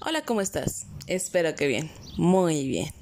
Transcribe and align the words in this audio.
Hola, 0.00 0.22
¿cómo 0.22 0.40
estás? 0.40 0.86
Espero 1.08 1.56
que 1.56 1.66
bien, 1.66 1.90
muy 2.16 2.68
bien. 2.68 2.94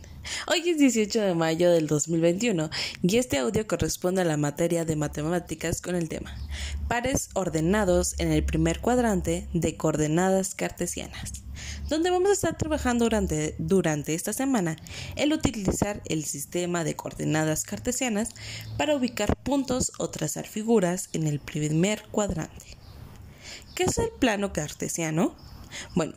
Hoy 0.48 0.66
es 0.66 0.78
18 0.78 1.20
de 1.20 1.34
mayo 1.34 1.70
del 1.70 1.86
2021 1.88 2.70
y 3.02 3.18
este 3.18 3.36
audio 3.36 3.66
corresponde 3.66 4.22
a 4.22 4.24
la 4.24 4.38
materia 4.38 4.86
de 4.86 4.96
matemáticas 4.96 5.82
con 5.82 5.94
el 5.94 6.08
tema 6.08 6.34
pares 6.88 7.28
ordenados 7.34 8.14
en 8.18 8.32
el 8.32 8.42
primer 8.44 8.80
cuadrante 8.80 9.46
de 9.52 9.76
coordenadas 9.76 10.54
cartesianas, 10.54 11.44
donde 11.90 12.08
vamos 12.08 12.30
a 12.30 12.32
estar 12.32 12.56
trabajando 12.56 13.04
durante, 13.04 13.56
durante 13.58 14.14
esta 14.14 14.32
semana 14.32 14.76
el 15.16 15.34
utilizar 15.34 16.00
el 16.06 16.24
sistema 16.24 16.82
de 16.82 16.96
coordenadas 16.96 17.64
cartesianas 17.64 18.30
para 18.78 18.96
ubicar 18.96 19.36
puntos 19.36 19.92
o 19.98 20.08
trazar 20.08 20.46
figuras 20.46 21.10
en 21.12 21.26
el 21.26 21.40
primer 21.40 22.04
cuadrante. 22.10 22.78
¿Qué 23.74 23.82
es 23.82 23.98
el 23.98 24.08
plano 24.18 24.54
cartesiano? 24.54 25.36
Bueno, 25.94 26.14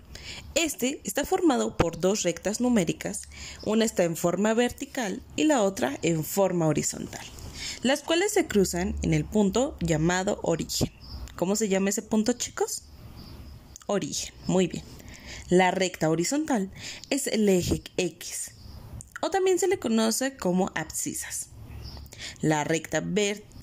este 0.56 1.02
está 1.04 1.26
formado 1.26 1.78
por 1.78 2.00
dos 2.00 2.24
rectas 2.24 2.60
numéricas, 2.62 3.24
una 3.64 3.86
está 3.86 4.04
en 4.04 4.16
forma 4.16 4.54
vertical 4.54 5.22
y 5.36 5.46
la 5.46 5.62
otra 5.62 5.98
en 6.02 6.24
forma 6.24 6.68
horizontal, 6.68 7.26
las 7.82 8.02
cuales 8.02 8.34
se 8.34 8.48
cruzan 8.48 8.96
en 9.02 9.14
el 9.14 9.26
punto 9.26 9.78
llamado 9.80 10.40
origen. 10.44 10.92
¿Cómo 11.36 11.56
se 11.56 11.70
llama 11.70 11.90
ese 11.90 12.02
punto, 12.02 12.34
chicos? 12.34 12.84
Origen, 13.88 14.34
muy 14.48 14.68
bien. 14.68 14.84
La 15.50 15.72
recta 15.72 16.10
horizontal 16.10 16.70
es 17.10 17.28
el 17.28 17.48
eje 17.48 17.82
X, 17.98 18.52
o 19.22 19.30
también 19.30 19.58
se 19.58 19.68
le 19.68 19.80
conoce 19.80 20.38
como 20.38 20.72
abscisas. 20.76 21.48
La 22.42 22.64
recta, 22.64 23.04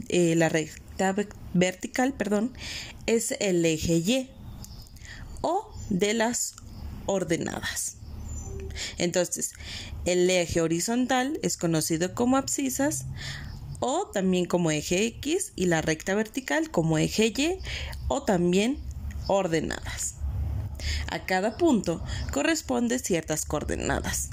eh, 0.09 0.35
la 0.35 0.49
recta 0.49 1.15
vertical 1.53 2.15
perdón, 2.15 2.55
es 3.07 3.35
el 3.41 3.65
eje 3.65 3.97
Y, 3.97 4.31
o 5.43 5.76
de 5.91 6.15
las 6.15 6.55
ordenadas. 7.07 7.97
Entonces, 8.99 9.53
el 10.05 10.29
eje 10.29 10.61
horizontal 10.61 11.39
es 11.43 11.57
conocido 11.57 12.15
como 12.15 12.37
abscisas 12.37 13.07
o 13.81 14.07
también 14.07 14.47
como 14.47 14.71
eje 14.71 15.07
X 15.07 15.53
y 15.57 15.67
la 15.67 15.83
recta 15.83 16.15
vertical 16.15 16.71
como 16.71 16.99
eje 16.99 17.27
Y 17.27 17.59
o 18.09 18.23
también 18.23 18.79
ordenadas. 19.27 20.15
A 21.09 21.25
cada 21.25 21.57
punto 21.57 22.03
corresponde 22.33 22.99
ciertas 22.99 23.45
coordenadas, 23.45 24.31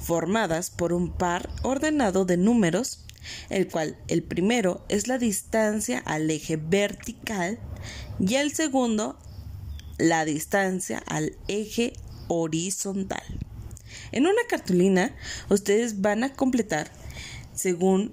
formadas 0.00 0.70
por 0.70 0.92
un 0.92 1.12
par 1.12 1.48
ordenado 1.62 2.24
de 2.24 2.36
números, 2.36 3.04
el 3.48 3.68
cual 3.68 3.96
el 4.08 4.22
primero 4.22 4.84
es 4.88 5.08
la 5.08 5.18
distancia 5.18 6.02
al 6.04 6.30
eje 6.30 6.56
vertical 6.56 7.58
y 8.20 8.34
el 8.34 8.52
segundo 8.54 9.18
la 9.98 10.24
distancia 10.24 11.02
al 11.06 11.36
eje 11.48 11.94
horizontal. 12.28 13.22
En 14.12 14.26
una 14.26 14.42
cartulina 14.48 15.14
ustedes 15.48 16.00
van 16.00 16.24
a 16.24 16.32
completar, 16.32 16.90
según 17.54 18.12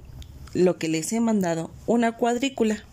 lo 0.54 0.78
que 0.78 0.90
les 0.90 1.12
he 1.14 1.20
mandado, 1.20 1.72
una 1.88 2.18
cuadrícula. 2.18 2.84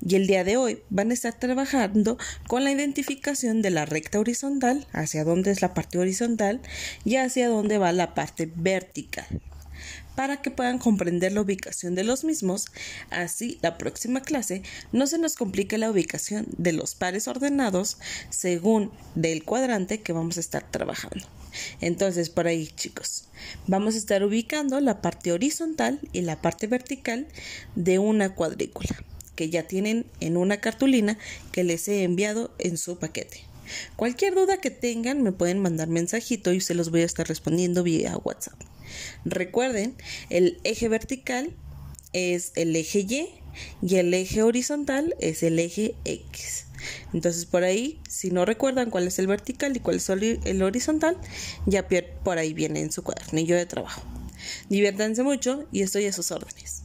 Y 0.00 0.14
el 0.14 0.26
día 0.26 0.44
de 0.44 0.56
hoy 0.56 0.82
van 0.90 1.10
a 1.10 1.14
estar 1.14 1.38
trabajando 1.38 2.18
con 2.46 2.62
la 2.62 2.70
identificación 2.70 3.62
de 3.62 3.70
la 3.70 3.84
recta 3.84 4.20
horizontal, 4.20 4.86
hacia 4.92 5.24
dónde 5.24 5.50
es 5.50 5.60
la 5.60 5.74
parte 5.74 5.98
horizontal 5.98 6.60
y 7.04 7.16
hacia 7.16 7.48
dónde 7.48 7.78
va 7.78 7.92
la 7.92 8.14
parte 8.14 8.50
vertical 8.54 9.26
para 10.18 10.42
que 10.42 10.50
puedan 10.50 10.78
comprender 10.78 11.30
la 11.30 11.42
ubicación 11.42 11.94
de 11.94 12.02
los 12.02 12.24
mismos. 12.24 12.66
Así, 13.08 13.60
la 13.62 13.78
próxima 13.78 14.20
clase 14.20 14.64
no 14.90 15.06
se 15.06 15.16
nos 15.16 15.36
complique 15.36 15.78
la 15.78 15.92
ubicación 15.92 16.44
de 16.56 16.72
los 16.72 16.96
pares 16.96 17.28
ordenados 17.28 17.98
según 18.28 18.90
del 19.14 19.44
cuadrante 19.44 20.00
que 20.00 20.12
vamos 20.12 20.36
a 20.36 20.40
estar 20.40 20.68
trabajando. 20.68 21.24
Entonces, 21.80 22.30
por 22.30 22.48
ahí, 22.48 22.66
chicos, 22.66 23.26
vamos 23.68 23.94
a 23.94 23.98
estar 23.98 24.24
ubicando 24.24 24.80
la 24.80 25.00
parte 25.02 25.30
horizontal 25.30 26.00
y 26.12 26.22
la 26.22 26.42
parte 26.42 26.66
vertical 26.66 27.28
de 27.76 28.00
una 28.00 28.34
cuadrícula 28.34 28.96
que 29.36 29.50
ya 29.50 29.68
tienen 29.68 30.04
en 30.18 30.36
una 30.36 30.56
cartulina 30.56 31.16
que 31.52 31.62
les 31.62 31.86
he 31.86 32.02
enviado 32.02 32.52
en 32.58 32.76
su 32.76 32.98
paquete. 32.98 33.44
Cualquier 33.94 34.34
duda 34.34 34.56
que 34.56 34.72
tengan 34.72 35.22
me 35.22 35.30
pueden 35.30 35.60
mandar 35.60 35.86
mensajito 35.86 36.52
y 36.52 36.60
se 36.60 36.74
los 36.74 36.90
voy 36.90 37.02
a 37.02 37.06
estar 37.06 37.28
respondiendo 37.28 37.84
vía 37.84 38.16
WhatsApp. 38.16 38.67
Recuerden, 39.24 39.96
el 40.30 40.58
eje 40.64 40.88
vertical 40.88 41.54
es 42.12 42.52
el 42.56 42.74
eje 42.76 43.00
Y 43.00 43.28
y 43.82 43.96
el 43.96 44.14
eje 44.14 44.42
horizontal 44.42 45.14
es 45.20 45.42
el 45.42 45.58
eje 45.58 45.94
X. 46.04 46.66
Entonces 47.12 47.44
por 47.46 47.64
ahí, 47.64 48.00
si 48.08 48.30
no 48.30 48.44
recuerdan 48.44 48.90
cuál 48.90 49.06
es 49.06 49.18
el 49.18 49.26
vertical 49.26 49.76
y 49.76 49.80
cuál 49.80 49.96
es 49.96 50.08
el 50.08 50.62
horizontal, 50.62 51.16
ya 51.66 51.86
por 52.22 52.38
ahí 52.38 52.52
viene 52.52 52.80
en 52.80 52.92
su 52.92 53.02
cuadernillo 53.02 53.56
de 53.56 53.66
trabajo. 53.66 54.02
Diviértanse 54.68 55.22
mucho 55.22 55.66
y 55.72 55.82
estoy 55.82 56.06
a 56.06 56.12
sus 56.12 56.30
órdenes. 56.30 56.82